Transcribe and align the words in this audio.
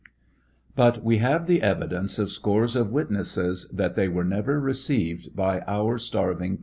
But 0.75 1.03
we 1.03 1.19
has'e 1.19 1.45
the 1.45 1.61
evidence 1.61 2.17
of 2.17 2.31
scores 2.31 2.75
of 2.75 2.91
witnesses 2.91 3.69
that 3.71 3.93
they 3.93 4.07
were 4.07 4.23
never 4.23 4.59
received 4.59 5.35
by 5.35 5.61
our 5.67 5.99
starving 5.99 6.53
prisoners. 6.57 6.59